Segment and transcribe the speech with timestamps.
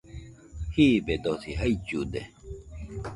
[0.73, 2.21] Jiibedosi jaillude